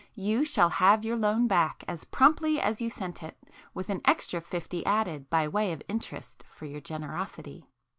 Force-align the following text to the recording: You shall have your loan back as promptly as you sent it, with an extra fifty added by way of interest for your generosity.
You 0.15 0.45
shall 0.45 0.71
have 0.71 1.05
your 1.05 1.15
loan 1.15 1.45
back 1.45 1.83
as 1.87 2.05
promptly 2.05 2.59
as 2.59 2.81
you 2.81 2.89
sent 2.89 3.21
it, 3.21 3.37
with 3.75 3.91
an 3.91 4.01
extra 4.03 4.41
fifty 4.41 4.83
added 4.83 5.29
by 5.29 5.47
way 5.47 5.71
of 5.73 5.83
interest 5.87 6.43
for 6.49 6.65
your 6.65 6.81
generosity. 6.81 7.67